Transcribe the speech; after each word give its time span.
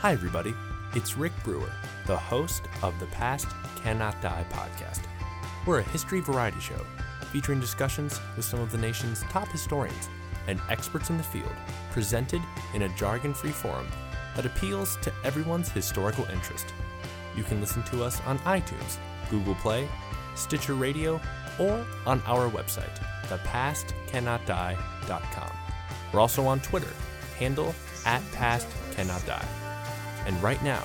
Hi, 0.00 0.12
everybody. 0.14 0.54
It's 0.94 1.18
Rick 1.18 1.34
Brewer, 1.44 1.70
the 2.06 2.16
host 2.16 2.62
of 2.82 2.98
the 2.98 3.04
Past 3.08 3.48
Cannot 3.82 4.18
Die 4.22 4.46
podcast. 4.48 5.02
We're 5.66 5.80
a 5.80 5.90
history 5.90 6.20
variety 6.20 6.58
show 6.58 6.86
featuring 7.30 7.60
discussions 7.60 8.18
with 8.34 8.46
some 8.46 8.60
of 8.60 8.72
the 8.72 8.78
nation's 8.78 9.20
top 9.24 9.48
historians 9.48 10.08
and 10.46 10.58
experts 10.70 11.10
in 11.10 11.18
the 11.18 11.22
field, 11.22 11.52
presented 11.92 12.40
in 12.72 12.80
a 12.80 12.88
jargon 12.96 13.34
free 13.34 13.50
forum 13.50 13.86
that 14.36 14.46
appeals 14.46 14.96
to 15.02 15.12
everyone's 15.22 15.68
historical 15.68 16.24
interest. 16.32 16.72
You 17.36 17.44
can 17.44 17.60
listen 17.60 17.82
to 17.82 18.02
us 18.02 18.22
on 18.22 18.38
iTunes, 18.38 18.96
Google 19.28 19.56
Play, 19.56 19.86
Stitcher 20.34 20.76
Radio, 20.76 21.20
or 21.58 21.84
on 22.06 22.22
our 22.24 22.48
website, 22.48 22.98
thepastcannotdie.com. 23.24 25.50
We're 26.10 26.20
also 26.20 26.46
on 26.46 26.60
Twitter, 26.60 26.94
handle 27.38 27.74
at 28.06 28.22
pastcannotdie. 28.32 29.69
And 30.26 30.40
right 30.42 30.62
now, 30.62 30.84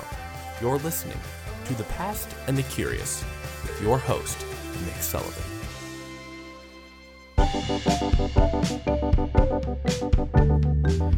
you're 0.62 0.80
listening 0.80 1.20
to 1.66 1.74
The 1.74 1.84
Past 1.86 2.30
and 2.48 2.58
the 2.58 2.64
Curious 2.64 3.24
with 3.64 3.82
your 3.82 3.98
host, 3.98 4.38
Mick 4.86 5.02
Sullivan. 5.02 5.44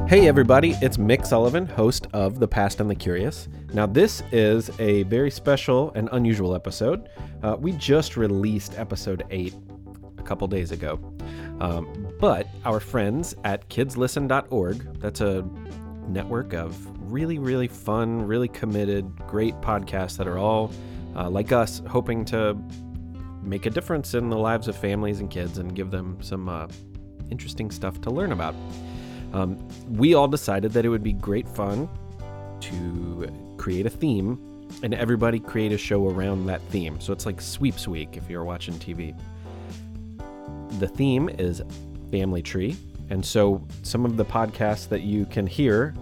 Hey, 0.07 0.27
everybody, 0.27 0.73
it's 0.81 0.98
Mick 0.98 1.26
Sullivan, 1.26 1.66
host 1.66 2.07
of 2.13 2.40
The 2.40 2.48
Past 2.48 2.80
and 2.80 2.90
the 2.90 2.95
Curious. 2.95 3.49
Now, 3.73 3.85
this 3.85 4.23
is 4.31 4.71
a 4.79 5.04
very 5.04 5.29
special 5.29 5.91
and 5.95 6.07
unusual 6.13 6.55
episode. 6.55 7.09
Uh, 7.43 7.57
we 7.59 7.73
just 7.73 8.15
released 8.15 8.79
episode 8.79 9.23
8 9.29 9.54
a 10.18 10.23
couple 10.23 10.48
days 10.48 10.71
ago. 10.71 10.98
Um, 11.59 12.07
but 12.20 12.48
our 12.63 12.79
friends 12.79 13.35
at 13.43 13.68
kidslisten.org, 13.70 14.99
that's 14.99 15.21
a 15.21 15.45
network 16.07 16.54
of 16.54 16.96
really, 17.11 17.39
really 17.39 17.67
fun, 17.67 18.25
really 18.25 18.47
committed, 18.47 19.15
great 19.27 19.55
podcasts 19.61 20.18
that 20.18 20.27
are 20.27 20.37
all, 20.37 20.71
uh, 21.15 21.29
like 21.29 21.51
us, 21.51 21.82
hoping 21.87 22.26
to 22.26 22.57
make 23.41 23.65
a 23.65 23.70
difference 23.70 24.13
in 24.13 24.29
the 24.29 24.37
lives 24.37 24.68
of 24.68 24.76
families 24.76 25.20
and 25.20 25.29
kids 25.29 25.57
and 25.57 25.76
give 25.76 25.91
them 25.91 26.17
some 26.21 26.49
uh, 26.49 26.67
interesting 27.32 27.71
stuff 27.71 28.01
to 28.01 28.09
learn 28.09 28.32
about. 28.32 28.55
Um, 29.34 29.57
we 29.87 30.13
all 30.13 30.27
decided 30.27 30.71
that 30.73 30.85
it 30.85 30.90
would 30.90 31.04
be 31.04 31.13
great 31.13 31.48
fun 31.48 31.90
to 32.62 33.55
create 33.57 33.85
a 33.85 33.89
theme 33.89 34.43
and 34.84 34.93
everybody 34.93 35.39
create 35.39 35.71
a 35.71 35.77
show 35.77 36.07
around 36.10 36.45
that 36.48 36.62
theme. 36.63 36.99
So 36.99 37.13
it's 37.13 37.26
like 37.26 37.41
Sweeps 37.41 37.87
Week 37.87 38.17
if 38.17 38.29
you're 38.29 38.43
watching 38.43 38.76
TV. 38.76 39.17
The 40.79 40.87
theme 40.87 41.29
is 41.29 41.62
Family 42.12 42.41
Tree. 42.41 42.76
And 43.10 43.26
so 43.26 43.65
some 43.84 44.05
of 44.05 44.17
the 44.17 44.26
podcasts 44.26 44.89
that 44.89 45.01
you 45.01 45.26
can 45.26 45.48
hear 45.48 45.93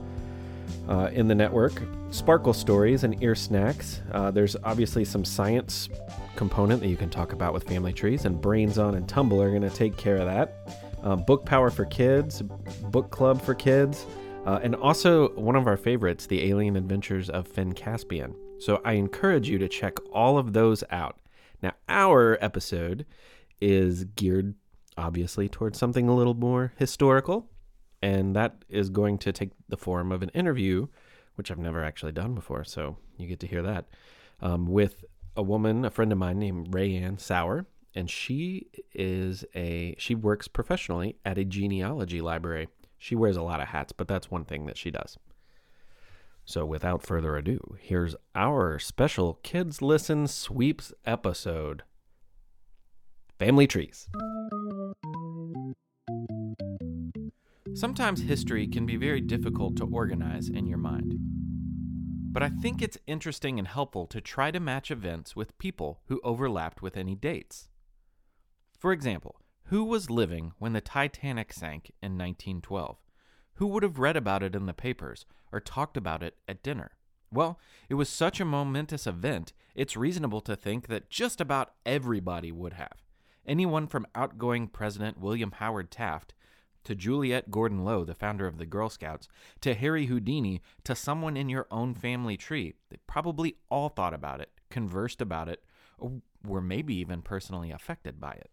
uh, 0.88 1.09
in 1.13 1.27
the 1.27 1.35
network 1.35 1.73
Sparkle 2.11 2.53
Stories 2.53 3.03
and 3.03 3.21
Ear 3.21 3.35
Snacks. 3.35 4.02
Uh, 4.11 4.31
there's 4.31 4.55
obviously 4.63 5.03
some 5.03 5.25
science 5.25 5.89
component 6.35 6.81
that 6.81 6.88
you 6.88 6.97
can 6.97 7.09
talk 7.09 7.33
about 7.33 7.53
with 7.53 7.63
family 7.63 7.94
trees, 7.94 8.25
and 8.25 8.39
Brains 8.39 8.77
On 8.77 8.95
and 8.95 9.08
Tumble 9.08 9.41
are 9.41 9.49
going 9.49 9.61
to 9.61 9.69
take 9.69 9.97
care 9.97 10.16
of 10.16 10.25
that 10.25 10.86
um, 11.05 11.23
Book 11.23 11.45
Power 11.45 11.69
for 11.69 11.86
Kids, 11.86 12.41
Book 12.89 13.11
Club 13.11 13.41
for 13.41 13.53
Kids, 13.53 14.05
uh, 14.45 14.59
and 14.61 14.75
also 14.75 15.30
one 15.36 15.55
of 15.55 15.67
our 15.67 15.77
favorites, 15.77 16.25
The 16.25 16.49
Alien 16.49 16.75
Adventures 16.75 17.30
of 17.30 17.47
Finn 17.47 17.73
Caspian. 17.73 18.36
So 18.59 18.81
I 18.83 18.93
encourage 18.93 19.47
you 19.47 19.58
to 19.59 19.67
check 19.69 19.97
all 20.11 20.38
of 20.38 20.53
those 20.53 20.83
out. 20.89 21.19
Now, 21.61 21.73
our 21.88 22.38
episode 22.41 23.05
is 23.61 24.03
geared 24.03 24.55
obviously 24.97 25.47
towards 25.49 25.77
something 25.77 26.08
a 26.08 26.16
little 26.16 26.33
more 26.33 26.73
historical, 26.77 27.49
and 28.06 28.36
that 28.36 28.64
is 28.70 28.92
going 28.92 29.17
to 29.17 29.34
take 29.34 29.50
the 29.67 29.78
form 29.78 30.11
of 30.11 30.22
an 30.22 30.30
interview, 30.30 30.86
which 31.34 31.50
I've 31.50 31.58
never 31.58 31.84
actually 31.84 32.11
done 32.11 32.36
before. 32.36 32.64
So 32.64 32.98
you 33.17 33.28
get 33.28 33.39
to 33.39 33.48
hear 33.48 33.64
that 33.64 33.86
um, 34.42 34.67
with 34.67 35.03
a 35.36 35.42
woman, 35.42 35.84
a 35.84 35.89
friend 35.89 36.11
of 36.11 36.20
mine 36.20 36.38
named 36.38 36.72
Rae 36.72 36.95
Anne 36.95 37.17
Sauer 37.17 37.66
and 37.95 38.08
she 38.08 38.67
is 38.94 39.44
a 39.55 39.95
she 39.98 40.14
works 40.14 40.48
professionally 40.48 41.15
at 41.26 41.39
a 41.39 41.45
genealogy 41.45 42.21
library. 42.21 42.67
She 42.99 43.15
wears 43.15 43.38
a 43.38 43.42
lot 43.42 43.60
of 43.60 43.70
hats, 43.70 43.92
but 43.92 44.08
that's 44.08 44.30
one 44.30 44.45
thing 44.45 44.67
that 44.67 44.77
she 44.77 44.92
does. 44.92 45.17
So 46.45 46.64
without 46.64 47.02
further 47.02 47.36
ado, 47.36 47.76
here's 47.80 48.15
our 48.36 48.77
special 48.77 49.39
Kids 49.42 49.82
Listen 49.82 50.27
Sweeps 50.27 50.94
episode. 51.08 51.82
Family 53.39 53.65
trees. 53.65 54.10
Sometimes 57.75 58.21
history 58.21 58.67
can 58.67 58.86
be 58.86 58.95
very 58.95 59.19
difficult 59.19 59.75
to 59.75 59.89
organize 59.91 60.47
in 60.47 60.65
your 60.65 60.77
mind. 60.77 61.15
But 62.31 62.41
I 62.41 62.47
think 62.47 62.81
it's 62.81 62.97
interesting 63.05 63.59
and 63.59 63.67
helpful 63.67 64.08
to 64.08 64.21
try 64.21 64.49
to 64.49 64.61
match 64.61 64.91
events 64.91 65.36
with 65.36 65.58
people 65.58 65.99
who 66.05 66.21
overlapped 66.23 66.81
with 66.81 66.95
any 66.95 67.15
dates. 67.15 67.67
For 68.80 68.93
example, 68.93 69.41
who 69.65 69.83
was 69.83 70.09
living 70.09 70.53
when 70.58 70.71
the 70.71 70.80
Titanic 70.80 71.52
sank 71.52 71.91
in 72.02 72.14
1912? 72.14 72.95
Who 73.55 73.67
would 73.67 73.83
have 73.83 73.99
read 73.99 74.15
about 74.15 74.41
it 74.41 74.55
in 74.55 74.67
the 74.67 74.73
papers 74.73 75.25
or 75.52 75.59
talked 75.59 75.97
about 75.97 76.23
it 76.23 76.37
at 76.47 76.64
dinner? 76.64 76.91
Well, 77.30 77.59
it 77.89 77.95
was 77.95 78.08
such 78.08 78.39
a 78.39 78.45
momentous 78.45 79.05
event, 79.05 79.52
it's 79.75 79.97
reasonable 79.97 80.39
to 80.41 80.55
think 80.55 80.87
that 80.87 81.09
just 81.09 81.41
about 81.41 81.73
everybody 81.85 82.53
would 82.53 82.73
have. 82.73 83.03
Anyone 83.45 83.87
from 83.87 84.08
outgoing 84.15 84.69
President 84.69 85.19
William 85.19 85.52
Howard 85.52 85.91
Taft 85.91 86.33
to 86.85 86.95
Juliette 86.95 87.51
Gordon 87.51 87.83
Low, 87.83 88.03
the 88.03 88.15
founder 88.15 88.47
of 88.47 88.57
the 88.57 88.65
Girl 88.65 88.89
Scouts, 88.89 89.27
to 89.61 89.73
Harry 89.73 90.05
Houdini, 90.05 90.61
to 90.83 90.95
someone 90.95 91.35
in 91.35 91.49
your 91.49 91.67
own 91.69 91.93
family 91.93 92.37
tree. 92.37 92.75
They 92.89 92.97
probably 93.07 93.57
all 93.69 93.89
thought 93.89 94.13
about 94.13 94.41
it, 94.41 94.51
conversed 94.69 95.21
about 95.21 95.49
it, 95.49 95.63
or 95.97 96.21
were 96.45 96.61
maybe 96.61 96.95
even 96.95 97.21
personally 97.21 97.71
affected 97.71 98.19
by 98.19 98.31
it. 98.31 98.51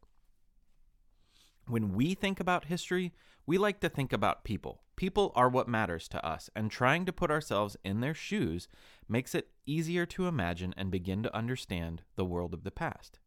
When 1.68 1.92
we 1.92 2.14
think 2.14 2.40
about 2.40 2.64
history, 2.64 3.12
we 3.46 3.56
like 3.56 3.80
to 3.80 3.88
think 3.88 4.12
about 4.12 4.44
people. 4.44 4.82
People 4.96 5.32
are 5.34 5.48
what 5.48 5.68
matters 5.68 6.08
to 6.08 6.24
us, 6.24 6.50
and 6.54 6.70
trying 6.70 7.04
to 7.06 7.12
put 7.12 7.30
ourselves 7.30 7.76
in 7.84 8.00
their 8.00 8.14
shoes 8.14 8.68
makes 9.08 9.34
it 9.34 9.48
easier 9.66 10.06
to 10.06 10.26
imagine 10.26 10.74
and 10.76 10.90
begin 10.90 11.22
to 11.22 11.36
understand 11.36 12.02
the 12.16 12.24
world 12.24 12.52
of 12.52 12.64
the 12.64 12.70
past. 12.70 13.18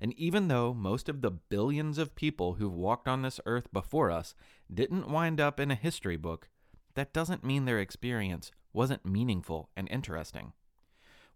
And 0.00 0.12
even 0.14 0.48
though 0.48 0.72
most 0.72 1.08
of 1.08 1.22
the 1.22 1.30
billions 1.30 1.98
of 1.98 2.14
people 2.14 2.54
who've 2.54 2.72
walked 2.72 3.08
on 3.08 3.22
this 3.22 3.40
earth 3.46 3.72
before 3.72 4.10
us 4.10 4.34
didn't 4.72 5.10
wind 5.10 5.40
up 5.40 5.58
in 5.58 5.70
a 5.70 5.76
history 5.76 6.16
book, 6.16 6.48
that 6.94 7.12
doesn't 7.12 7.44
mean 7.44 7.64
their 7.64 7.80
experience 7.80 8.50
wasn't 8.72 9.04
meaningful 9.04 9.70
and 9.76 9.88
interesting. 9.90 10.52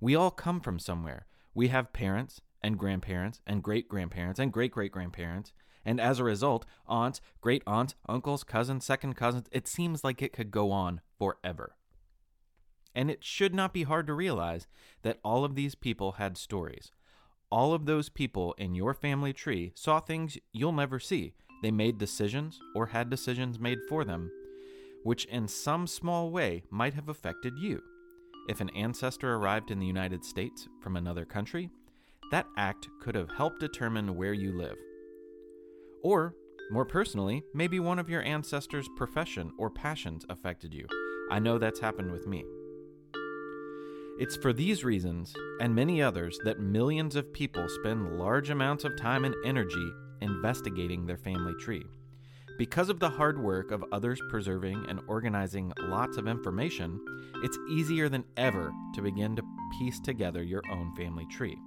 We 0.00 0.14
all 0.14 0.30
come 0.30 0.60
from 0.60 0.78
somewhere. 0.78 1.26
We 1.54 1.68
have 1.68 1.92
parents 1.92 2.40
and 2.62 2.78
grandparents 2.78 3.40
and 3.46 3.62
great 3.62 3.88
grandparents 3.88 4.38
and 4.38 4.52
great 4.52 4.72
great 4.72 4.92
grandparents 4.92 5.52
and 5.84 6.00
as 6.00 6.18
a 6.18 6.24
result, 6.24 6.64
aunts, 6.86 7.20
great 7.40 7.62
aunts, 7.66 7.94
uncles, 8.08 8.44
cousins, 8.44 8.84
second 8.84 9.14
cousins, 9.14 9.48
it 9.50 9.66
seems 9.66 10.04
like 10.04 10.22
it 10.22 10.32
could 10.32 10.50
go 10.50 10.70
on 10.70 11.00
forever. 11.18 11.76
And 12.94 13.10
it 13.10 13.24
should 13.24 13.54
not 13.54 13.72
be 13.72 13.84
hard 13.84 14.06
to 14.06 14.14
realize 14.14 14.66
that 15.02 15.18
all 15.24 15.44
of 15.44 15.54
these 15.54 15.74
people 15.74 16.12
had 16.12 16.36
stories. 16.36 16.92
All 17.52 17.74
of 17.74 17.84
those 17.84 18.08
people 18.08 18.54
in 18.56 18.74
your 18.74 18.94
family 18.94 19.34
tree 19.34 19.72
saw 19.74 20.00
things 20.00 20.38
you'll 20.54 20.72
never 20.72 20.98
see. 20.98 21.34
They 21.62 21.70
made 21.70 21.98
decisions 21.98 22.58
or 22.74 22.86
had 22.86 23.10
decisions 23.10 23.60
made 23.60 23.80
for 23.90 24.04
them, 24.04 24.30
which 25.02 25.26
in 25.26 25.46
some 25.46 25.86
small 25.86 26.30
way 26.30 26.62
might 26.70 26.94
have 26.94 27.10
affected 27.10 27.58
you. 27.58 27.82
If 28.48 28.62
an 28.62 28.70
ancestor 28.70 29.34
arrived 29.34 29.70
in 29.70 29.78
the 29.78 29.86
United 29.86 30.24
States 30.24 30.66
from 30.80 30.96
another 30.96 31.26
country, 31.26 31.68
that 32.30 32.46
act 32.56 32.88
could 33.02 33.14
have 33.14 33.30
helped 33.30 33.60
determine 33.60 34.16
where 34.16 34.32
you 34.32 34.56
live. 34.56 34.78
Or, 36.02 36.34
more 36.70 36.86
personally, 36.86 37.42
maybe 37.52 37.80
one 37.80 37.98
of 37.98 38.08
your 38.08 38.22
ancestors' 38.22 38.88
profession 38.96 39.52
or 39.58 39.68
passions 39.68 40.24
affected 40.30 40.72
you. 40.72 40.86
I 41.30 41.38
know 41.38 41.58
that's 41.58 41.80
happened 41.80 42.12
with 42.12 42.26
me. 42.26 42.47
It's 44.22 44.36
for 44.36 44.53
these 44.53 44.84
reasons, 44.84 45.34
and 45.59 45.74
many 45.74 46.01
others, 46.01 46.39
that 46.45 46.60
millions 46.60 47.16
of 47.16 47.33
people 47.33 47.69
spend 47.69 48.21
large 48.21 48.51
amounts 48.51 48.84
of 48.84 48.97
time 48.97 49.24
and 49.24 49.34
energy 49.45 49.91
investigating 50.21 51.04
their 51.04 51.16
family 51.16 51.54
tree. 51.54 51.84
Because 52.57 52.89
of 52.89 53.01
the 53.01 53.10
hard 53.10 53.42
work 53.42 53.72
of 53.72 53.84
others 53.91 54.22
preserving 54.30 54.86
and 54.89 55.01
organizing 55.09 55.72
lots 55.80 56.19
of 56.19 56.28
information, 56.28 57.04
it's 57.42 57.59
easier 57.69 58.09
than 58.09 58.22
ever 58.36 58.71
to 58.95 59.03
begin 59.03 59.34
to 59.34 59.42
piece 59.80 59.98
together 59.98 60.45
your 60.45 60.63
own 60.71 60.95
family 60.95 61.27
tree. 61.27 61.59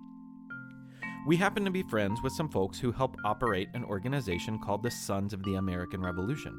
We 1.25 1.37
happen 1.37 1.65
to 1.65 1.71
be 1.71 1.81
friends 1.81 2.21
with 2.21 2.33
some 2.33 2.49
folks 2.49 2.79
who 2.79 2.91
help 2.91 3.17
operate 3.25 3.69
an 3.73 3.83
organization 3.83 4.59
called 4.59 4.83
the 4.83 4.91
Sons 4.91 5.33
of 5.33 5.41
the 5.41 5.55
American 5.55 5.99
Revolution. 5.99 6.55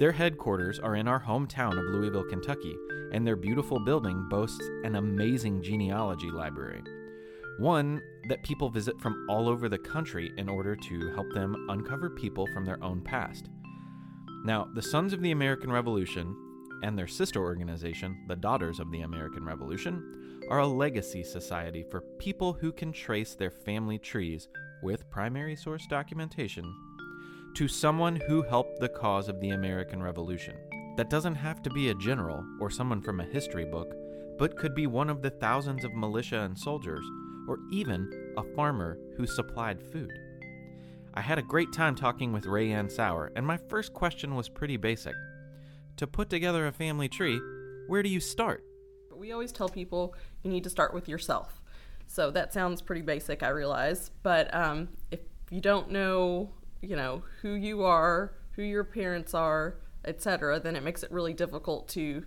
Their 0.00 0.12
headquarters 0.12 0.78
are 0.78 0.96
in 0.96 1.06
our 1.06 1.20
hometown 1.20 1.78
of 1.78 1.92
Louisville, 1.92 2.24
Kentucky, 2.24 2.74
and 3.12 3.26
their 3.26 3.36
beautiful 3.36 3.78
building 3.78 4.26
boasts 4.30 4.66
an 4.82 4.94
amazing 4.94 5.62
genealogy 5.62 6.30
library. 6.30 6.82
One 7.58 8.00
that 8.30 8.42
people 8.44 8.70
visit 8.70 8.98
from 8.98 9.26
all 9.28 9.46
over 9.46 9.68
the 9.68 9.76
country 9.76 10.32
in 10.38 10.48
order 10.48 10.74
to 10.74 11.12
help 11.14 11.30
them 11.34 11.66
uncover 11.68 12.08
people 12.08 12.46
from 12.54 12.64
their 12.64 12.82
own 12.82 13.02
past. 13.02 13.50
Now, 14.42 14.68
the 14.74 14.80
Sons 14.80 15.12
of 15.12 15.20
the 15.20 15.32
American 15.32 15.70
Revolution 15.70 16.34
and 16.82 16.98
their 16.98 17.06
sister 17.06 17.40
organization, 17.40 18.24
the 18.28 18.36
Daughters 18.36 18.80
of 18.80 18.90
the 18.90 19.00
American 19.00 19.44
Revolution, 19.44 20.40
are 20.50 20.60
a 20.60 20.66
legacy 20.66 21.22
society 21.22 21.82
for 21.82 22.00
people 22.18 22.52
who 22.52 22.72
can 22.72 22.92
trace 22.92 23.34
their 23.34 23.50
family 23.50 23.98
trees 23.98 24.48
with 24.82 25.08
primary 25.10 25.56
source 25.56 25.86
documentation 25.88 26.64
to 27.54 27.68
someone 27.68 28.16
who 28.28 28.42
helped 28.42 28.78
the 28.78 28.88
cause 28.88 29.28
of 29.28 29.40
the 29.40 29.50
American 29.50 30.02
Revolution. 30.02 30.54
That 30.96 31.10
doesn't 31.10 31.34
have 31.34 31.62
to 31.62 31.70
be 31.70 31.90
a 31.90 31.94
general 31.94 32.44
or 32.60 32.70
someone 32.70 33.00
from 33.00 33.20
a 33.20 33.24
history 33.24 33.64
book, 33.64 33.92
but 34.38 34.56
could 34.56 34.74
be 34.74 34.86
one 34.86 35.10
of 35.10 35.22
the 35.22 35.30
thousands 35.30 35.84
of 35.84 35.94
militia 35.94 36.40
and 36.40 36.56
soldiers, 36.58 37.04
or 37.48 37.58
even 37.72 38.34
a 38.36 38.44
farmer 38.54 38.98
who 39.16 39.26
supplied 39.26 39.82
food. 39.82 40.12
I 41.14 41.20
had 41.20 41.38
a 41.38 41.42
great 41.42 41.72
time 41.72 41.96
talking 41.96 42.32
with 42.32 42.46
Rae 42.46 42.70
Anne 42.70 42.88
Sauer, 42.88 43.32
and 43.34 43.44
my 43.46 43.56
first 43.56 43.92
question 43.92 44.36
was 44.36 44.48
pretty 44.48 44.76
basic. 44.76 45.14
To 45.98 46.06
put 46.06 46.30
together 46.30 46.64
a 46.64 46.70
family 46.70 47.08
tree, 47.08 47.40
where 47.88 48.04
do 48.04 48.08
you 48.08 48.20
start? 48.20 48.64
We 49.12 49.32
always 49.32 49.50
tell 49.50 49.68
people 49.68 50.14
you 50.44 50.50
need 50.50 50.62
to 50.62 50.70
start 50.70 50.94
with 50.94 51.08
yourself. 51.08 51.60
So 52.06 52.30
that 52.30 52.52
sounds 52.52 52.80
pretty 52.80 53.02
basic, 53.02 53.42
I 53.42 53.48
realize. 53.48 54.12
But 54.22 54.54
um, 54.54 54.90
if 55.10 55.18
you 55.50 55.60
don't 55.60 55.90
know, 55.90 56.50
you 56.82 56.94
know, 56.94 57.24
who 57.42 57.54
you 57.54 57.82
are, 57.82 58.32
who 58.52 58.62
your 58.62 58.84
parents 58.84 59.34
are, 59.34 59.74
etc., 60.04 60.60
then 60.60 60.76
it 60.76 60.84
makes 60.84 61.02
it 61.02 61.10
really 61.10 61.32
difficult 61.32 61.88
to 61.88 62.24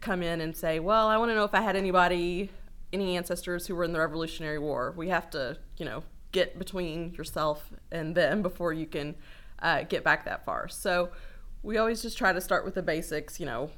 come 0.00 0.20
in 0.20 0.40
and 0.40 0.56
say, 0.56 0.80
well, 0.80 1.06
I 1.06 1.18
want 1.18 1.30
to 1.30 1.36
know 1.36 1.44
if 1.44 1.54
I 1.54 1.60
had 1.60 1.76
anybody, 1.76 2.50
any 2.92 3.16
ancestors 3.16 3.68
who 3.68 3.76
were 3.76 3.84
in 3.84 3.92
the 3.92 4.00
Revolutionary 4.00 4.58
War. 4.58 4.92
We 4.96 5.08
have 5.10 5.30
to, 5.30 5.56
you 5.76 5.84
know, 5.84 6.02
get 6.32 6.58
between 6.58 7.14
yourself 7.14 7.70
and 7.92 8.16
them 8.16 8.42
before 8.42 8.72
you 8.72 8.86
can 8.86 9.14
uh, 9.60 9.84
get 9.84 10.02
back 10.02 10.24
that 10.24 10.44
far. 10.44 10.66
So 10.66 11.10
we 11.62 11.78
always 11.78 12.02
just 12.02 12.16
try 12.16 12.32
to 12.32 12.40
start 12.40 12.64
with 12.64 12.74
the 12.74 12.82
basics, 12.82 13.40
you 13.40 13.46
know, 13.46 13.70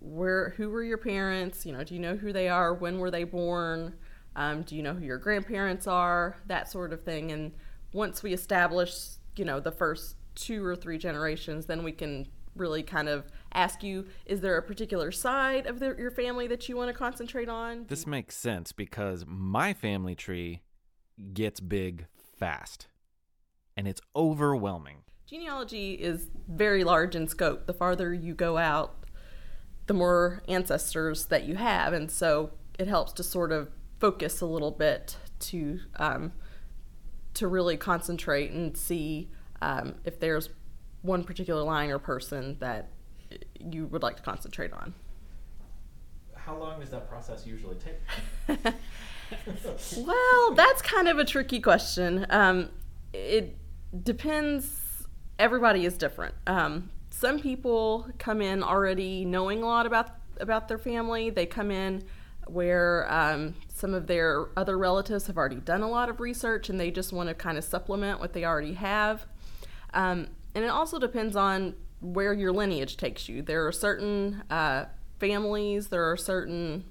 where 0.00 0.50
who 0.56 0.70
were 0.70 0.82
your 0.82 0.98
parents? 0.98 1.66
You 1.66 1.72
know, 1.72 1.84
do 1.84 1.94
you 1.94 2.00
know 2.00 2.16
who 2.16 2.32
they 2.32 2.48
are? 2.48 2.74
When 2.74 2.98
were 2.98 3.10
they 3.10 3.24
born? 3.24 3.94
Um, 4.36 4.62
do 4.62 4.76
you 4.76 4.82
know 4.82 4.94
who 4.94 5.04
your 5.04 5.18
grandparents 5.18 5.86
are? 5.86 6.36
That 6.46 6.70
sort 6.70 6.92
of 6.92 7.02
thing. 7.02 7.32
And 7.32 7.52
once 7.92 8.22
we 8.22 8.32
establish, 8.32 8.94
you 9.36 9.44
know, 9.44 9.58
the 9.60 9.72
first 9.72 10.16
two 10.34 10.64
or 10.64 10.76
three 10.76 10.98
generations, 10.98 11.66
then 11.66 11.82
we 11.82 11.92
can 11.92 12.28
really 12.54 12.82
kind 12.82 13.08
of 13.08 13.24
ask 13.52 13.82
you 13.82 14.06
is 14.26 14.40
there 14.40 14.56
a 14.56 14.62
particular 14.62 15.12
side 15.12 15.66
of 15.66 15.78
the, 15.78 15.94
your 15.98 16.10
family 16.10 16.46
that 16.48 16.68
you 16.68 16.76
want 16.76 16.88
to 16.88 16.94
concentrate 16.94 17.48
on? 17.48 17.86
This 17.88 18.06
makes 18.06 18.36
sense 18.36 18.72
because 18.72 19.24
my 19.26 19.72
family 19.72 20.14
tree 20.14 20.62
gets 21.32 21.60
big 21.60 22.06
fast 22.36 22.88
and 23.76 23.88
it's 23.88 24.00
overwhelming. 24.14 24.98
Genealogy 25.28 25.92
is 25.92 26.28
very 26.48 26.84
large 26.84 27.14
in 27.14 27.28
scope. 27.28 27.66
The 27.66 27.74
farther 27.74 28.14
you 28.14 28.32
go 28.32 28.56
out, 28.56 29.04
the 29.86 29.92
more 29.92 30.42
ancestors 30.48 31.26
that 31.26 31.44
you 31.44 31.56
have. 31.56 31.92
And 31.92 32.10
so 32.10 32.52
it 32.78 32.88
helps 32.88 33.12
to 33.14 33.22
sort 33.22 33.52
of 33.52 33.68
focus 34.00 34.40
a 34.40 34.46
little 34.46 34.70
bit 34.70 35.18
to 35.40 35.80
um, 35.96 36.32
to 37.34 37.46
really 37.46 37.76
concentrate 37.76 38.52
and 38.52 38.74
see 38.74 39.28
um, 39.60 39.96
if 40.04 40.18
there's 40.18 40.48
one 41.02 41.24
particular 41.24 41.62
line 41.62 41.90
or 41.90 41.98
person 41.98 42.56
that 42.60 42.88
you 43.60 43.86
would 43.86 44.02
like 44.02 44.16
to 44.16 44.22
concentrate 44.22 44.72
on. 44.72 44.94
How 46.34 46.56
long 46.56 46.80
does 46.80 46.88
that 46.88 47.06
process 47.06 47.46
usually 47.46 47.76
take? 47.76 48.58
well, 49.98 50.54
that's 50.54 50.80
kind 50.80 51.06
of 51.06 51.18
a 51.18 51.24
tricky 51.26 51.60
question. 51.60 52.26
Um, 52.30 52.70
it 53.12 53.58
depends. 54.02 54.87
Everybody 55.38 55.84
is 55.84 55.96
different. 55.96 56.34
Um, 56.46 56.90
some 57.10 57.38
people 57.38 58.08
come 58.18 58.40
in 58.40 58.62
already 58.62 59.24
knowing 59.24 59.62
a 59.62 59.66
lot 59.66 59.86
about 59.86 60.10
about 60.40 60.68
their 60.68 60.78
family. 60.78 61.30
They 61.30 61.46
come 61.46 61.70
in 61.70 62.04
where 62.46 63.12
um, 63.12 63.54
some 63.68 63.92
of 63.92 64.06
their 64.06 64.46
other 64.56 64.78
relatives 64.78 65.26
have 65.26 65.36
already 65.36 65.56
done 65.56 65.82
a 65.82 65.88
lot 65.88 66.08
of 66.08 66.20
research 66.20 66.68
and 66.68 66.80
they 66.80 66.90
just 66.90 67.12
want 67.12 67.28
to 67.28 67.34
kind 67.34 67.58
of 67.58 67.64
supplement 67.64 68.20
what 68.20 68.32
they 68.32 68.44
already 68.44 68.74
have. 68.74 69.26
Um, 69.92 70.28
and 70.54 70.64
it 70.64 70.68
also 70.68 70.98
depends 70.98 71.36
on 71.36 71.74
where 72.00 72.32
your 72.32 72.52
lineage 72.52 72.96
takes 72.96 73.28
you. 73.28 73.42
There 73.42 73.66
are 73.66 73.72
certain 73.72 74.42
uh, 74.48 74.86
families, 75.18 75.88
there 75.88 76.10
are 76.10 76.16
certain 76.16 76.84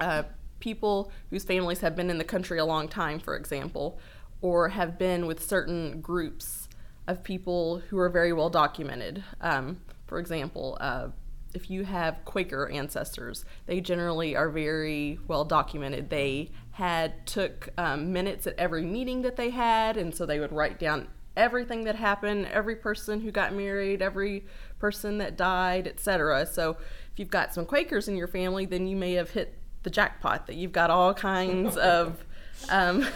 uh, 0.00 0.24
people 0.58 1.12
whose 1.30 1.44
families 1.44 1.80
have 1.80 1.94
been 1.94 2.10
in 2.10 2.18
the 2.18 2.24
country 2.24 2.58
a 2.58 2.64
long 2.64 2.88
time, 2.88 3.20
for 3.20 3.36
example, 3.36 3.98
or 4.40 4.70
have 4.70 4.98
been 4.98 5.26
with 5.26 5.42
certain 5.42 6.00
groups 6.00 6.63
of 7.06 7.22
people 7.22 7.78
who 7.88 7.98
are 7.98 8.08
very 8.08 8.32
well 8.32 8.50
documented. 8.50 9.22
Um, 9.40 9.80
for 10.06 10.18
example, 10.18 10.76
uh, 10.80 11.08
if 11.54 11.70
you 11.70 11.84
have 11.84 12.24
Quaker 12.24 12.68
ancestors, 12.68 13.44
they 13.66 13.80
generally 13.80 14.34
are 14.34 14.50
very 14.50 15.18
well 15.28 15.44
documented. 15.44 16.10
They 16.10 16.50
had 16.72 17.26
took 17.26 17.68
um, 17.78 18.12
minutes 18.12 18.46
at 18.46 18.58
every 18.58 18.84
meeting 18.84 19.22
that 19.22 19.36
they 19.36 19.50
had, 19.50 19.96
and 19.96 20.14
so 20.14 20.26
they 20.26 20.40
would 20.40 20.52
write 20.52 20.78
down 20.78 21.08
everything 21.36 21.84
that 21.84 21.96
happened, 21.96 22.46
every 22.46 22.76
person 22.76 23.20
who 23.20 23.30
got 23.30 23.52
married, 23.52 24.02
every 24.02 24.46
person 24.78 25.18
that 25.18 25.36
died, 25.36 25.86
etc. 25.86 26.46
So 26.46 26.76
if 27.12 27.18
you've 27.18 27.30
got 27.30 27.54
some 27.54 27.64
Quakers 27.64 28.08
in 28.08 28.16
your 28.16 28.28
family, 28.28 28.66
then 28.66 28.86
you 28.86 28.96
may 28.96 29.14
have 29.14 29.30
hit 29.30 29.58
the 29.82 29.90
jackpot 29.90 30.46
that 30.46 30.56
you've 30.56 30.72
got 30.72 30.90
all 30.90 31.14
kinds 31.14 31.76
of 31.76 32.24
um, 32.68 33.06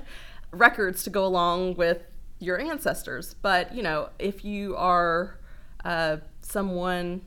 records 0.50 1.04
to 1.04 1.10
go 1.10 1.24
along 1.24 1.74
with 1.74 2.02
your 2.44 2.60
ancestors. 2.60 3.34
But 3.34 3.74
you 3.74 3.82
know, 3.82 4.10
if 4.18 4.44
you 4.44 4.76
are 4.76 5.38
uh, 5.84 6.18
someone 6.40 7.22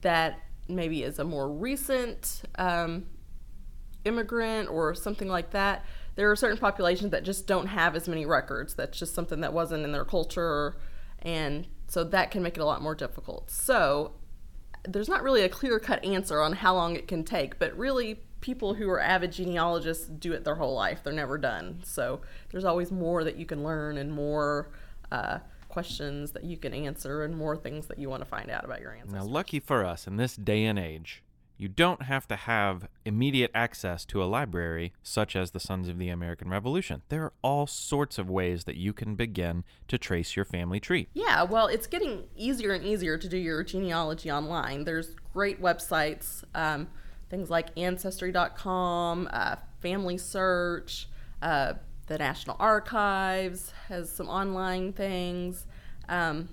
that 0.00 0.40
maybe 0.68 1.02
is 1.02 1.18
a 1.18 1.24
more 1.24 1.50
recent 1.50 2.42
um, 2.56 3.06
immigrant 4.04 4.68
or 4.68 4.94
something 4.94 5.28
like 5.28 5.50
that, 5.50 5.84
there 6.14 6.30
are 6.30 6.36
certain 6.36 6.58
populations 6.58 7.10
that 7.10 7.24
just 7.24 7.46
don't 7.46 7.66
have 7.66 7.94
as 7.94 8.08
many 8.08 8.26
records. 8.26 8.74
That's 8.74 8.98
just 8.98 9.14
something 9.14 9.40
that 9.40 9.52
wasn't 9.52 9.84
in 9.84 9.92
their 9.92 10.04
culture, 10.04 10.76
and 11.20 11.66
so 11.86 12.04
that 12.04 12.30
can 12.30 12.42
make 12.42 12.56
it 12.56 12.60
a 12.60 12.64
lot 12.64 12.82
more 12.82 12.94
difficult. 12.94 13.50
So 13.50 14.12
there's 14.84 15.08
not 15.08 15.22
really 15.22 15.42
a 15.42 15.48
clear 15.48 15.78
cut 15.78 16.04
answer 16.04 16.40
on 16.40 16.54
how 16.54 16.74
long 16.74 16.96
it 16.96 17.08
can 17.08 17.24
take, 17.24 17.58
but 17.58 17.76
really, 17.76 18.20
people 18.40 18.74
who 18.74 18.88
are 18.88 19.00
avid 19.00 19.32
genealogists 19.32 20.06
do 20.06 20.32
it 20.32 20.44
their 20.44 20.54
whole 20.56 20.74
life. 20.74 21.00
They're 21.02 21.12
never 21.12 21.38
done. 21.38 21.80
So 21.84 22.20
there's 22.50 22.64
always 22.64 22.90
more 22.90 23.24
that 23.24 23.36
you 23.36 23.46
can 23.46 23.64
learn 23.64 23.98
and 23.98 24.12
more 24.12 24.70
uh, 25.10 25.38
questions 25.68 26.32
that 26.32 26.44
you 26.44 26.56
can 26.56 26.72
answer 26.72 27.24
and 27.24 27.36
more 27.36 27.56
things 27.56 27.86
that 27.86 27.98
you 27.98 28.08
want 28.08 28.22
to 28.22 28.28
find 28.28 28.50
out 28.50 28.64
about 28.64 28.80
your 28.80 28.92
ancestors. 28.92 29.26
Now, 29.26 29.32
lucky 29.32 29.60
for 29.60 29.84
us 29.84 30.06
in 30.06 30.16
this 30.16 30.36
day 30.36 30.64
and 30.64 30.78
age, 30.78 31.22
you 31.60 31.68
don't 31.68 32.02
have 32.02 32.28
to 32.28 32.36
have 32.36 32.88
immediate 33.04 33.50
access 33.52 34.04
to 34.06 34.22
a 34.22 34.26
library 34.26 34.92
such 35.02 35.34
as 35.34 35.50
the 35.50 35.58
Sons 35.58 35.88
of 35.88 35.98
the 35.98 36.08
American 36.08 36.48
Revolution. 36.48 37.02
There 37.08 37.24
are 37.24 37.32
all 37.42 37.66
sorts 37.66 38.16
of 38.16 38.30
ways 38.30 38.64
that 38.64 38.76
you 38.76 38.92
can 38.92 39.16
begin 39.16 39.64
to 39.88 39.98
trace 39.98 40.36
your 40.36 40.44
family 40.44 40.78
tree. 40.78 41.08
Yeah, 41.14 41.42
well, 41.42 41.66
it's 41.66 41.88
getting 41.88 42.24
easier 42.36 42.72
and 42.72 42.84
easier 42.84 43.18
to 43.18 43.28
do 43.28 43.36
your 43.36 43.64
genealogy 43.64 44.30
online. 44.30 44.84
There's 44.84 45.16
great 45.32 45.60
websites, 45.60 46.44
um, 46.54 46.88
things 47.30 47.50
like 47.50 47.68
Ancestry.com, 47.76 49.28
uh, 49.32 49.56
Family 49.80 50.18
Search, 50.18 51.08
uh, 51.42 51.74
the 52.06 52.18
National 52.18 52.56
Archives 52.58 53.72
has 53.88 54.10
some 54.10 54.28
online 54.28 54.92
things. 54.92 55.66
Um, 56.08 56.48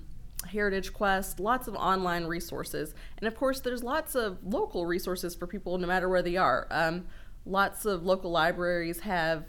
Heritage 0.46 0.92
Quest, 0.92 1.40
lots 1.40 1.66
of 1.66 1.74
online 1.74 2.24
resources. 2.24 2.94
And 3.18 3.26
of 3.26 3.34
course, 3.34 3.60
there's 3.60 3.82
lots 3.82 4.14
of 4.14 4.38
local 4.44 4.86
resources 4.86 5.34
for 5.34 5.46
people 5.46 5.78
no 5.78 5.86
matter 5.86 6.08
where 6.08 6.22
they 6.22 6.36
are. 6.36 6.66
Um, 6.70 7.06
lots 7.44 7.84
of 7.84 8.04
local 8.04 8.30
libraries 8.30 9.00
have 9.00 9.44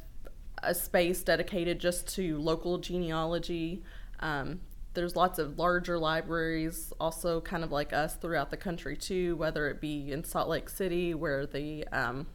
a 0.64 0.74
space 0.74 1.22
dedicated 1.24 1.80
just 1.80 2.08
to 2.16 2.38
local 2.40 2.80
genealogy. 2.80 3.84
Um, 4.20 4.62
there's 4.98 5.16
lots 5.16 5.40
of 5.40 5.58
larger 5.58 5.98
libraries, 5.98 6.92
also 7.00 7.40
kind 7.40 7.64
of 7.64 7.72
like 7.72 7.94
us 7.94 8.16
throughout 8.16 8.50
the 8.50 8.58
country 8.58 8.98
too, 8.98 9.36
whether 9.36 9.68
it 9.70 9.80
be 9.80 10.12
in 10.12 10.24
Salt 10.24 10.50
Lake 10.50 10.70
City, 10.70 11.14
where 11.14 11.46
the 11.46 11.88
um, 11.92 12.28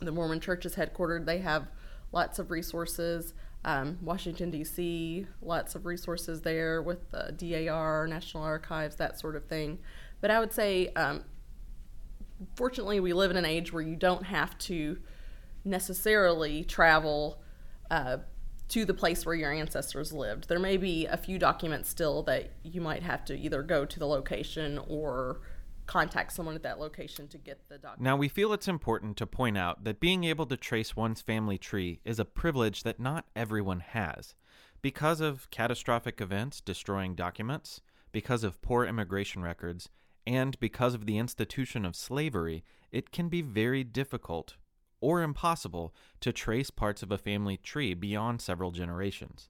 the 0.00 0.12
Mormon 0.12 0.40
Church 0.40 0.64
is 0.66 0.76
headquartered. 0.76 1.26
They 1.26 1.38
have 1.38 1.68
lots 2.12 2.38
of 2.38 2.50
resources 2.50 3.34
um, 3.64 3.98
Washington, 4.00 4.50
D.C., 4.50 5.26
lots 5.42 5.74
of 5.74 5.84
resources 5.84 6.40
there 6.42 6.82
with 6.82 7.10
the 7.10 7.32
DAR, 7.32 8.06
National 8.06 8.42
Archives, 8.42 8.96
that 8.96 9.18
sort 9.18 9.36
of 9.36 9.44
thing. 9.44 9.78
But 10.20 10.30
I 10.30 10.40
would 10.40 10.52
say, 10.52 10.88
um, 10.94 11.24
fortunately, 12.56 13.00
we 13.00 13.12
live 13.12 13.30
in 13.30 13.36
an 13.36 13.44
age 13.44 13.72
where 13.72 13.82
you 13.82 13.96
don't 13.96 14.24
have 14.24 14.56
to 14.58 14.98
necessarily 15.64 16.64
travel 16.64 17.42
uh, 17.90 18.18
to 18.70 18.84
the 18.84 18.94
place 18.94 19.26
where 19.26 19.34
your 19.34 19.52
ancestors 19.52 20.12
lived. 20.12 20.48
There 20.48 20.58
may 20.58 20.76
be 20.76 21.06
a 21.06 21.16
few 21.16 21.38
documents 21.38 21.88
still 21.88 22.22
that 22.24 22.50
you 22.62 22.80
might 22.80 23.02
have 23.02 23.24
to 23.26 23.38
either 23.38 23.62
go 23.62 23.84
to 23.84 23.98
the 23.98 24.06
location 24.06 24.78
or 24.88 25.40
contact 25.86 26.32
someone 26.32 26.54
at 26.54 26.62
that 26.62 26.78
location 26.78 27.26
to 27.26 27.36
get 27.36 27.68
the 27.68 27.76
document. 27.76 28.00
Now, 28.00 28.16
we 28.16 28.28
feel 28.28 28.52
it's 28.52 28.68
important 28.68 29.16
to 29.16 29.26
point 29.26 29.58
out 29.58 29.82
that 29.82 29.98
being 29.98 30.22
able 30.22 30.46
to 30.46 30.56
trace 30.56 30.94
one's 30.94 31.20
family 31.20 31.58
tree 31.58 32.00
is 32.04 32.20
a 32.20 32.24
privilege 32.24 32.84
that 32.84 33.00
not 33.00 33.26
everyone 33.34 33.80
has. 33.80 34.36
Because 34.82 35.20
of 35.20 35.50
catastrophic 35.50 36.20
events 36.20 36.60
destroying 36.60 37.16
documents, 37.16 37.80
because 38.12 38.44
of 38.44 38.62
poor 38.62 38.84
immigration 38.84 39.42
records, 39.42 39.88
and 40.26 40.58
because 40.60 40.94
of 40.94 41.06
the 41.06 41.18
institution 41.18 41.84
of 41.84 41.96
slavery, 41.96 42.62
it 42.92 43.10
can 43.10 43.28
be 43.28 43.42
very 43.42 43.82
difficult 43.82 44.54
or 45.00 45.22
impossible 45.22 45.94
to 46.20 46.32
trace 46.32 46.70
parts 46.70 47.02
of 47.02 47.10
a 47.10 47.18
family 47.18 47.56
tree 47.56 47.94
beyond 47.94 48.40
several 48.40 48.70
generations. 48.70 49.48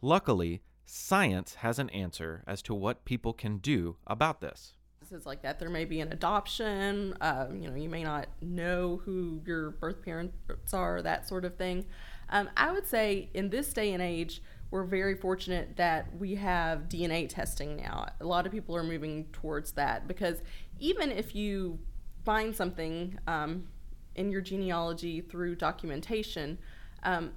Luckily, 0.00 0.62
science 0.84 1.56
has 1.56 1.78
an 1.78 1.90
answer 1.90 2.42
as 2.46 2.62
to 2.62 2.74
what 2.74 3.04
people 3.04 3.32
can 3.32 3.58
do 3.58 3.96
about 4.06 4.40
this. 4.40 4.74
Is 5.12 5.26
like 5.26 5.42
that. 5.42 5.58
There 5.58 5.68
may 5.68 5.84
be 5.84 6.00
an 6.00 6.12
adoption. 6.12 7.14
Um, 7.20 7.60
you 7.60 7.68
know, 7.68 7.76
you 7.76 7.90
may 7.90 8.02
not 8.02 8.26
know 8.40 9.02
who 9.04 9.42
your 9.46 9.70
birth 9.70 10.02
parents 10.02 10.72
are, 10.72 11.02
that 11.02 11.28
sort 11.28 11.44
of 11.44 11.56
thing. 11.56 11.84
Um, 12.30 12.48
I 12.56 12.72
would 12.72 12.86
say 12.86 13.28
in 13.34 13.50
this 13.50 13.72
day 13.74 13.92
and 13.92 14.02
age, 14.02 14.42
we're 14.70 14.84
very 14.84 15.14
fortunate 15.14 15.76
that 15.76 16.08
we 16.18 16.34
have 16.36 16.88
DNA 16.88 17.28
testing 17.28 17.76
now. 17.76 18.08
A 18.20 18.24
lot 18.24 18.46
of 18.46 18.50
people 18.50 18.74
are 18.74 18.82
moving 18.82 19.26
towards 19.32 19.72
that 19.72 20.08
because 20.08 20.42
even 20.80 21.12
if 21.12 21.34
you 21.34 21.78
find 22.24 22.56
something 22.56 23.18
um, 23.26 23.68
in 24.14 24.30
your 24.30 24.40
genealogy 24.40 25.20
through 25.20 25.56
documentation, 25.56 26.58
um, 27.02 27.32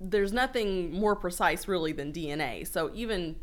there's 0.00 0.32
nothing 0.32 0.92
more 0.92 1.16
precise 1.16 1.66
really 1.66 1.92
than 1.92 2.12
DNA. 2.12 2.66
So 2.66 2.90
even 2.94 3.36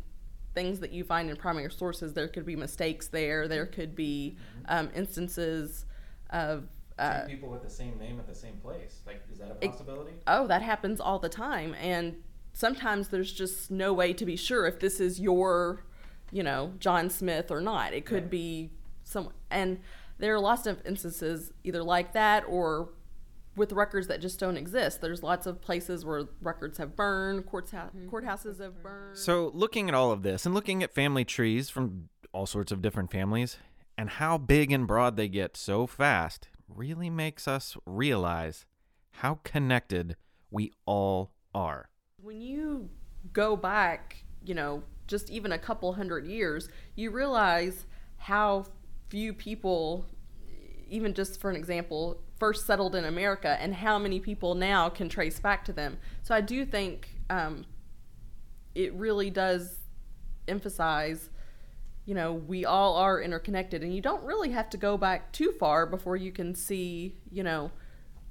things 0.54 0.80
that 0.80 0.90
you 0.92 1.04
find 1.04 1.28
in 1.28 1.36
primary 1.36 1.70
sources, 1.70 2.14
there 2.14 2.28
could 2.28 2.46
be 2.46 2.56
mistakes 2.56 3.08
there. 3.08 3.46
There 3.46 3.66
could 3.66 3.94
be 3.94 4.36
um, 4.68 4.88
instances 4.94 5.84
of 6.30 6.64
uh, 6.98 7.26
people 7.26 7.50
with 7.50 7.62
the 7.62 7.68
same 7.68 7.98
name 7.98 8.18
at 8.18 8.26
the 8.26 8.34
same 8.34 8.56
place. 8.56 9.00
Like, 9.06 9.22
is 9.30 9.38
that 9.38 9.50
a 9.50 9.64
It- 9.64 9.70
possibility? 9.72 10.12
oh, 10.26 10.46
that 10.46 10.62
happens 10.62 10.98
all 10.98 11.18
the 11.18 11.28
time. 11.28 11.74
And 11.74 12.22
sometimes 12.54 13.08
there's 13.08 13.32
just 13.34 13.70
no 13.70 13.92
way 13.92 14.14
to 14.14 14.24
be 14.24 14.34
sure 14.34 14.66
if 14.66 14.80
this 14.80 14.98
is 14.98 15.20
your, 15.20 15.84
you 16.32 16.42
know, 16.42 16.72
John 16.78 17.10
Smith 17.10 17.50
or 17.50 17.60
not. 17.60 17.92
It 17.92 18.06
could 18.06 18.22
Right. 18.24 18.30
be 18.30 18.70
someone 19.04 19.34
and 19.50 19.78
there 20.18 20.34
are 20.34 20.40
lots 20.40 20.66
of 20.66 20.80
instances 20.86 21.52
either 21.64 21.82
like 21.82 22.12
that 22.12 22.44
or 22.48 22.90
with 23.56 23.72
records 23.72 24.06
that 24.08 24.20
just 24.20 24.38
don't 24.38 24.56
exist. 24.56 25.00
There's 25.00 25.22
lots 25.22 25.46
of 25.46 25.60
places 25.62 26.04
where 26.04 26.24
records 26.42 26.78
have 26.78 26.94
burned, 26.94 27.46
courts 27.46 27.70
ha- 27.70 27.90
mm-hmm. 27.96 28.08
courthouses 28.08 28.60
have 28.60 28.82
burned. 28.82 29.16
So, 29.16 29.50
looking 29.54 29.88
at 29.88 29.94
all 29.94 30.12
of 30.12 30.22
this 30.22 30.44
and 30.44 30.54
looking 30.54 30.82
at 30.82 30.94
family 30.94 31.24
trees 31.24 31.70
from 31.70 32.08
all 32.32 32.46
sorts 32.46 32.70
of 32.70 32.82
different 32.82 33.10
families 33.10 33.56
and 33.96 34.10
how 34.10 34.36
big 34.36 34.70
and 34.70 34.86
broad 34.86 35.16
they 35.16 35.28
get 35.28 35.56
so 35.56 35.86
fast 35.86 36.48
really 36.68 37.08
makes 37.08 37.48
us 37.48 37.76
realize 37.86 38.66
how 39.10 39.40
connected 39.42 40.16
we 40.50 40.72
all 40.84 41.32
are. 41.54 41.88
when 42.20 42.40
you 42.40 42.90
go 43.32 43.56
back, 43.56 44.24
you 44.44 44.54
know, 44.54 44.82
just 45.06 45.30
even 45.30 45.52
a 45.52 45.58
couple 45.58 45.92
hundred 45.94 46.26
years, 46.26 46.68
you 46.94 47.10
realize 47.10 47.86
how 48.16 48.66
few 49.08 49.32
people, 49.32 50.06
even 50.88 51.14
just 51.14 51.40
for 51.40 51.50
an 51.50 51.56
example, 51.56 52.20
first 52.38 52.66
settled 52.66 52.94
in 52.94 53.04
America 53.04 53.56
and 53.60 53.74
how 53.74 53.98
many 53.98 54.20
people 54.20 54.54
now 54.54 54.88
can 54.88 55.08
trace 55.08 55.40
back 55.40 55.64
to 55.64 55.72
them. 55.72 55.98
So 56.22 56.34
I 56.34 56.40
do 56.40 56.64
think 56.64 57.08
um, 57.30 57.64
it 58.74 58.92
really 58.94 59.30
does 59.30 59.78
emphasize 60.48 61.30
you 62.06 62.14
know, 62.14 62.32
we 62.32 62.64
all 62.64 62.94
are 62.96 63.20
interconnected, 63.20 63.82
and 63.82 63.92
you 63.92 64.00
don't 64.00 64.22
really 64.22 64.50
have 64.50 64.70
to 64.70 64.76
go 64.76 64.96
back 64.96 65.32
too 65.32 65.50
far 65.50 65.86
before 65.86 66.16
you 66.16 66.30
can 66.30 66.54
see, 66.54 67.16
you 67.32 67.42
know, 67.42 67.72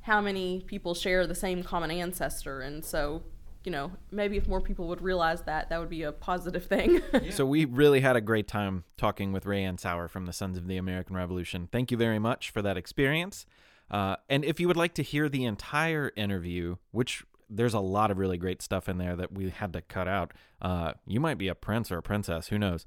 how 0.02 0.22
many 0.22 0.64
people 0.66 0.94
share 0.94 1.28
the 1.28 1.36
same 1.36 1.62
common 1.62 1.92
ancestor. 1.92 2.62
And 2.62 2.86
so, 2.86 3.22
you 3.66 3.72
know, 3.72 3.92
maybe 4.12 4.38
if 4.38 4.48
more 4.48 4.62
people 4.62 4.88
would 4.88 5.02
realize 5.02 5.42
that, 5.44 5.70
that 5.70 5.80
would 5.80 5.90
be 5.90 6.04
a 6.04 6.12
positive 6.12 6.66
thing. 6.66 7.02
So, 7.32 7.46
we 7.46 7.66
really 7.66 8.02
had 8.02 8.16
a 8.16 8.22
great 8.22 8.48
time 8.48 8.84
talking 8.98 9.32
with 9.32 9.46
Rae 9.46 9.64
Anne 9.64 9.78
Sauer 9.78 10.08
from 10.08 10.26
the 10.26 10.34
Sons 10.34 10.58
of 10.58 10.68
the 10.68 10.78
American 10.78 11.16
Revolution. 11.16 11.68
Thank 11.72 11.92
you 11.92 11.98
very 11.98 12.20
much 12.20 12.50
for 12.50 12.62
that 12.62 12.78
experience. 12.78 13.46
Uh, 13.90 14.16
and 14.30 14.44
if 14.46 14.60
you 14.60 14.68
would 14.68 14.78
like 14.78 14.94
to 14.96 15.04
hear 15.04 15.30
the 15.30 15.46
entire 15.46 16.12
interview, 16.16 16.78
which 16.92 17.24
there's 17.50 17.74
a 17.74 17.80
lot 17.80 18.12
of 18.12 18.18
really 18.18 18.38
great 18.38 18.62
stuff 18.62 18.90
in 18.90 18.98
there 18.98 19.16
that 19.16 19.34
we 19.34 19.50
had 19.50 19.74
to 19.74 19.82
cut 19.82 20.08
out, 20.08 20.34
uh, 20.62 20.94
you 21.06 21.20
might 21.20 21.38
be 21.38 21.48
a 21.48 21.56
prince 21.56 21.92
or 21.92 21.98
a 21.98 22.04
princess, 22.04 22.48
who 22.48 22.58
knows? 22.58 22.86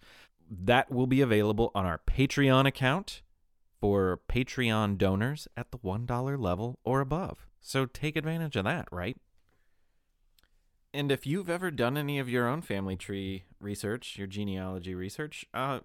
That 0.51 0.91
will 0.91 1.07
be 1.07 1.21
available 1.21 1.71
on 1.75 1.85
our 1.85 2.01
Patreon 2.07 2.67
account 2.67 3.23
for 3.81 4.21
Patreon 4.29 4.99
donors 4.99 5.47
at 5.57 5.71
the 5.71 5.79
$1 5.79 6.41
level 6.41 6.79
or 6.85 7.01
above. 7.01 7.47
So 7.61 7.87
take 7.87 8.17
advantage 8.17 8.57
of 8.57 8.65
that, 8.65 8.89
right? 8.91 9.17
And 10.95 11.13
if 11.13 11.27
you've 11.27 11.51
ever 11.51 11.71
done 11.71 11.99
any 11.99 12.19
of 12.19 12.29
your 12.29 12.49
own 12.49 12.63
family 12.63 12.97
tree 12.97 13.45
research, 13.61 14.17
your 14.17 14.27
genealogy 14.27 14.95
research, 14.95 15.45
uh, 15.53 15.81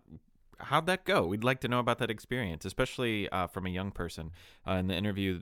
how'd 0.60 0.86
that 0.86 1.04
go? 1.04 1.26
We'd 1.26 1.44
like 1.44 1.60
to 1.62 1.68
know 1.68 1.80
about 1.80 1.98
that 2.00 2.10
experience, 2.10 2.64
especially 2.64 3.28
uh, 3.30 3.48
from 3.48 3.66
a 3.66 3.70
young 3.70 3.92
person. 3.92 4.32
Uh, 4.66 4.74
in 4.76 4.88
the 4.88 4.96
interview 4.96 5.42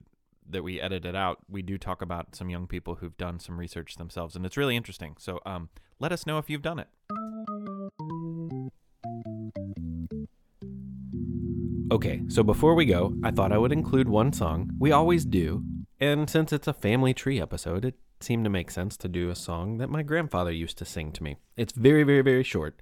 that 0.50 0.64
we 0.64 0.82
edited 0.82 1.16
out, 1.16 1.40
we 1.48 1.62
do 1.62 1.78
talk 1.78 2.02
about 2.02 2.36
some 2.36 2.50
young 2.50 2.66
people 2.66 2.96
who've 2.96 3.16
done 3.18 3.40
some 3.40 3.60
research 3.60 3.98
themselves, 3.98 4.36
and 4.36 4.46
it's 4.48 4.58
really 4.58 4.76
interesting. 4.76 5.16
So 5.20 5.40
um, 5.46 5.70
let 6.00 6.12
us 6.12 6.26
know 6.26 6.40
if 6.40 6.50
you've 6.50 6.64
done 6.64 6.80
it. 6.80 6.88
Okay, 11.92 12.24
so 12.30 12.42
before 12.42 12.74
we 12.74 12.86
go, 12.86 13.14
I 13.24 13.30
thought 13.30 13.52
I 13.52 13.60
would 13.60 13.72
include 13.72 14.10
one 14.10 14.34
song. 14.34 14.72
We 14.80 14.92
always 14.92 15.24
do. 15.24 15.64
And 16.00 16.28
since 16.28 16.52
it's 16.52 16.68
a 16.68 16.74
family 16.74 17.14
tree 17.14 17.40
episode, 17.40 17.86
it 17.86 17.96
seemed 18.24 18.44
to 18.46 18.50
make 18.50 18.72
sense 18.72 18.98
to 18.98 19.08
do 19.08 19.30
a 19.30 19.36
song 19.36 19.78
that 19.78 19.90
my 19.90 20.04
grandfather 20.04 20.52
used 20.52 20.78
to 20.78 20.86
sing 20.86 21.12
to 21.14 21.24
me. 21.24 21.38
It's 21.58 21.74
very, 21.74 22.04
very, 22.04 22.22
very 22.22 22.44
short. 22.44 22.82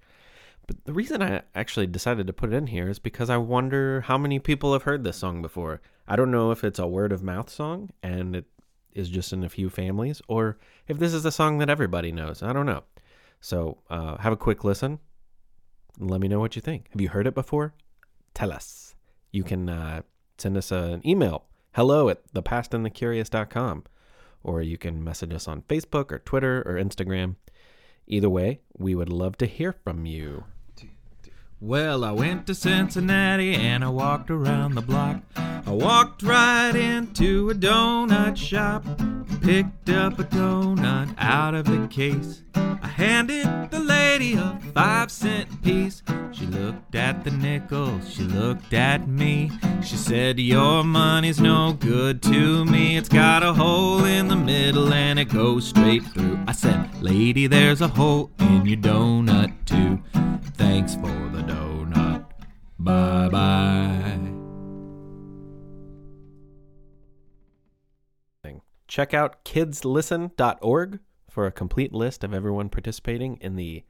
But 0.67 0.85
the 0.85 0.93
reason 0.93 1.21
I 1.21 1.41
actually 1.55 1.87
decided 1.87 2.27
to 2.27 2.33
put 2.33 2.53
it 2.53 2.55
in 2.55 2.67
here 2.67 2.89
is 2.89 2.99
because 2.99 3.29
I 3.29 3.37
wonder 3.37 4.01
how 4.01 4.17
many 4.17 4.39
people 4.39 4.73
have 4.73 4.83
heard 4.83 5.03
this 5.03 5.17
song 5.17 5.41
before. 5.41 5.81
I 6.07 6.15
don't 6.15 6.31
know 6.31 6.51
if 6.51 6.63
it's 6.63 6.79
a 6.79 6.87
word 6.87 7.11
of 7.11 7.23
mouth 7.23 7.49
song 7.49 7.89
and 8.03 8.35
it 8.35 8.45
is 8.93 9.09
just 9.09 9.33
in 9.33 9.43
a 9.43 9.49
few 9.49 9.69
families, 9.69 10.21
or 10.27 10.57
if 10.87 10.99
this 10.99 11.13
is 11.13 11.25
a 11.25 11.31
song 11.31 11.59
that 11.59 11.69
everybody 11.69 12.11
knows. 12.11 12.43
I 12.43 12.53
don't 12.53 12.65
know. 12.65 12.83
So 13.41 13.77
uh, 13.89 14.17
have 14.17 14.33
a 14.33 14.37
quick 14.37 14.63
listen. 14.63 14.99
Let 15.97 16.21
me 16.21 16.27
know 16.27 16.39
what 16.39 16.55
you 16.55 16.61
think. 16.61 16.89
Have 16.91 17.01
you 17.01 17.09
heard 17.09 17.27
it 17.27 17.35
before? 17.35 17.73
Tell 18.33 18.51
us. 18.51 18.95
You 19.31 19.43
can 19.43 19.69
uh, 19.69 20.01
send 20.37 20.57
us 20.57 20.71
an 20.71 21.01
email 21.07 21.45
hello 21.73 22.09
at 22.09 22.31
thepastandthecurious.com 22.33 23.83
or 24.43 24.61
you 24.61 24.77
can 24.77 25.03
message 25.03 25.33
us 25.33 25.47
on 25.47 25.63
Facebook 25.63 26.11
or 26.11 26.19
Twitter 26.19 26.61
or 26.65 26.73
Instagram. 26.73 27.35
Either 28.07 28.29
way, 28.29 28.59
we 28.77 28.95
would 28.95 29.09
love 29.09 29.37
to 29.37 29.45
hear 29.45 29.73
from 29.83 30.05
you. 30.05 30.45
Well, 31.61 32.05
I 32.05 32.11
went 32.11 32.47
to 32.47 32.55
Cincinnati 32.55 33.53
and 33.53 33.83
I 33.83 33.89
walked 33.89 34.31
around 34.31 34.75
the 34.75 34.81
block. 34.81 35.21
I 35.35 35.71
walked 35.71 36.23
right 36.23 36.73
into 36.73 37.49
a 37.49 37.53
donut 37.53 38.37
shop, 38.37 38.85
picked 39.41 39.89
up 39.89 40.17
a 40.19 40.23
donut 40.23 41.13
out 41.17 41.55
of 41.55 41.65
the 41.65 41.85
case. 41.89 42.43
I 42.55 42.87
handed 42.87 43.71
the 43.71 43.79
lady 43.79 44.35
a 44.35 44.57
five 44.73 45.11
cent 45.11 45.61
piece. 45.61 46.01
Looked 46.49 46.95
at 46.95 47.23
the 47.23 47.29
nickel, 47.29 48.01
she 48.01 48.23
looked 48.23 48.73
at 48.73 49.07
me. 49.07 49.51
She 49.83 49.95
said, 49.95 50.39
Your 50.39 50.83
money's 50.83 51.39
no 51.39 51.73
good 51.73 52.23
to 52.23 52.65
me. 52.65 52.97
It's 52.97 53.07
got 53.07 53.43
a 53.43 53.53
hole 53.53 54.03
in 54.03 54.29
the 54.29 54.35
middle 54.35 54.91
and 54.91 55.19
it 55.19 55.25
goes 55.25 55.67
straight 55.67 56.03
through. 56.05 56.39
I 56.47 56.53
said, 56.53 56.89
Lady, 57.03 57.45
there's 57.45 57.81
a 57.81 57.87
hole 57.87 58.31
in 58.39 58.65
your 58.65 58.77
donut 58.77 59.53
too. 59.65 60.01
Thanks 60.55 60.95
for 60.95 61.01
the 61.01 61.43
donut. 61.43 62.25
Bye 62.79 63.29
bye. 63.29 64.19
Check 68.87 69.13
out 69.13 69.45
kidslisten.org 69.45 70.99
for 71.29 71.45
a 71.45 71.51
complete 71.51 71.93
list 71.93 72.23
of 72.23 72.33
everyone 72.33 72.69
participating 72.69 73.37
in 73.37 73.55
the 73.55 73.83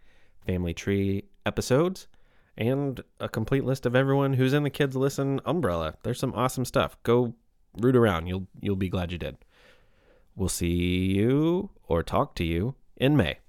Family 0.45 0.73
Tree 0.73 1.23
episodes 1.45 2.09
and 2.59 3.01
a 3.19 3.29
complete 3.29 3.63
list 3.63 3.85
of 3.85 3.95
everyone 3.95 4.33
who's 4.33 4.53
in 4.53 4.63
the 4.63 4.69
Kids 4.69 4.95
Listen 4.95 5.39
umbrella. 5.45 5.95
There's 6.03 6.19
some 6.19 6.33
awesome 6.35 6.65
stuff. 6.65 7.01
Go 7.03 7.33
root 7.79 7.95
around. 7.95 8.27
You'll 8.27 8.47
you'll 8.59 8.75
be 8.75 8.89
glad 8.89 9.11
you 9.11 9.17
did. 9.17 9.37
We'll 10.35 10.49
see 10.49 11.15
you 11.15 11.71
or 11.87 12.03
talk 12.03 12.35
to 12.35 12.43
you 12.43 12.75
in 12.97 13.17
May. 13.17 13.39